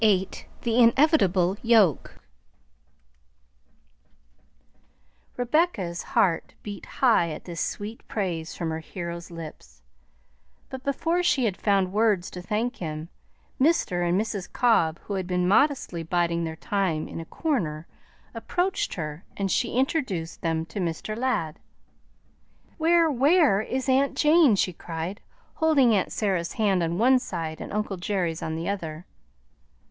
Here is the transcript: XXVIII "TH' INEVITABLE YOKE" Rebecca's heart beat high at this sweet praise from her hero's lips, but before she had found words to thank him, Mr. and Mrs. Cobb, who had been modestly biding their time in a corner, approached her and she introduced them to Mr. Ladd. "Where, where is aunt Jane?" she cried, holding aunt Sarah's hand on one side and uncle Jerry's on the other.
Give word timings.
XXVIII 0.03 0.45
"TH' 0.63 0.67
INEVITABLE 0.67 1.57
YOKE" 1.61 2.15
Rebecca's 5.37 6.01
heart 6.01 6.55
beat 6.63 6.87
high 6.87 7.29
at 7.29 7.43
this 7.45 7.61
sweet 7.61 8.01
praise 8.07 8.55
from 8.55 8.71
her 8.71 8.79
hero's 8.79 9.29
lips, 9.29 9.83
but 10.69 10.81
before 10.83 11.21
she 11.21 11.45
had 11.45 11.55
found 11.55 11.93
words 11.93 12.31
to 12.31 12.41
thank 12.41 12.77
him, 12.77 13.09
Mr. 13.59 14.03
and 14.09 14.19
Mrs. 14.19 14.51
Cobb, 14.51 14.97
who 15.03 15.13
had 15.13 15.27
been 15.27 15.47
modestly 15.47 16.01
biding 16.01 16.45
their 16.45 16.55
time 16.55 17.07
in 17.07 17.19
a 17.19 17.25
corner, 17.25 17.85
approached 18.33 18.95
her 18.95 19.23
and 19.37 19.51
she 19.51 19.75
introduced 19.77 20.41
them 20.41 20.65
to 20.65 20.79
Mr. 20.79 21.15
Ladd. 21.15 21.59
"Where, 22.79 23.11
where 23.11 23.61
is 23.61 23.87
aunt 23.87 24.17
Jane?" 24.17 24.55
she 24.55 24.73
cried, 24.73 25.21
holding 25.57 25.93
aunt 25.93 26.11
Sarah's 26.11 26.53
hand 26.53 26.81
on 26.81 26.97
one 26.97 27.19
side 27.19 27.61
and 27.61 27.71
uncle 27.71 27.97
Jerry's 27.97 28.41
on 28.41 28.55
the 28.55 28.67
other. 28.67 29.05